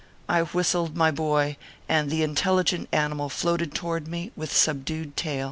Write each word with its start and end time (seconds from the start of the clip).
I 0.27 0.41
whistled, 0.41 0.97
my 0.97 1.11
boy, 1.11 1.57
and 1.87 2.09
the 2.09 2.23
intelligent 2.23 2.89
animal 2.91 3.29
floated 3.29 3.75
toward 3.75 4.07
me 4.07 4.31
with 4.35 4.51
subdued 4.51 5.15
tail. 5.15 5.39